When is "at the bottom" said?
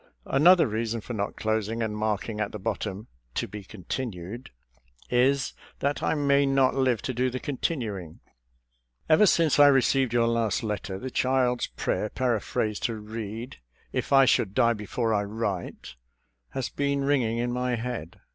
2.41-3.05